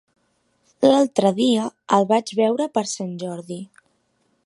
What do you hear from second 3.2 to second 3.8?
Jordi.